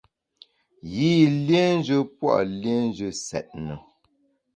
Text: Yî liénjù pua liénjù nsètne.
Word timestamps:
Yî 0.95 1.13
liénjù 1.45 1.99
pua 2.17 2.35
liénjù 2.61 3.09
nsètne. 3.15 3.75